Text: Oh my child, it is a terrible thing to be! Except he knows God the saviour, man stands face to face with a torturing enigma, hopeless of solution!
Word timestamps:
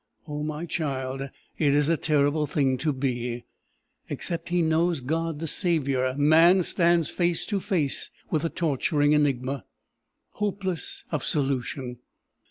Oh 0.27 0.41
my 0.41 0.65
child, 0.65 1.21
it 1.59 1.75
is 1.75 1.87
a 1.87 1.95
terrible 1.95 2.47
thing 2.47 2.75
to 2.79 2.91
be! 2.91 3.45
Except 4.09 4.49
he 4.49 4.63
knows 4.63 4.99
God 4.99 5.37
the 5.37 5.45
saviour, 5.45 6.15
man 6.17 6.63
stands 6.63 7.11
face 7.11 7.45
to 7.45 7.59
face 7.59 8.09
with 8.31 8.43
a 8.43 8.49
torturing 8.49 9.11
enigma, 9.11 9.63
hopeless 10.31 11.05
of 11.11 11.23
solution! 11.23 11.99